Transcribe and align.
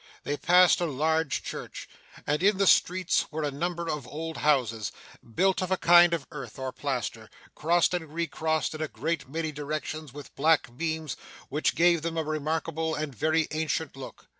They 0.23 0.35
passed 0.35 0.81
a 0.81 0.87
large 0.87 1.43
church; 1.43 1.87
and 2.25 2.41
in 2.41 2.57
the 2.57 2.65
streets 2.65 3.27
were 3.31 3.43
a 3.43 3.51
number 3.51 3.87
of 3.87 4.07
old 4.07 4.37
houses, 4.37 4.91
built 5.35 5.61
of 5.61 5.69
a 5.69 5.77
kind 5.77 6.11
of 6.15 6.25
earth 6.31 6.57
or 6.57 6.71
plaster, 6.71 7.29
crossed 7.53 7.93
and 7.93 8.11
re 8.11 8.25
crossed 8.25 8.73
in 8.73 8.81
a 8.81 8.87
great 8.87 9.29
many 9.29 9.51
directions 9.51 10.11
with 10.11 10.35
black 10.35 10.75
beams, 10.75 11.15
which 11.49 11.75
gave 11.75 12.01
them 12.01 12.17
a 12.17 12.23
remarkable 12.23 12.95
and 12.95 13.13
very 13.13 13.47
ancient 13.51 13.95
look. 13.95 14.25